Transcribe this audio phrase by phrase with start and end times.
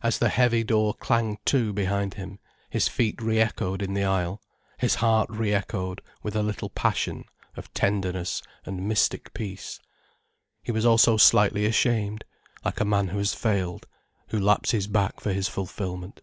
[0.00, 2.38] As the heavy door clanged to behind him,
[2.70, 4.40] his feet re echoed in the aisle,
[4.78, 7.24] his heart re echoed with a little passion
[7.56, 9.80] of tenderness and mystic peace.
[10.62, 12.24] He was also slightly ashamed,
[12.64, 13.88] like a man who has failed,
[14.28, 16.22] who lapses back for his fulfilment.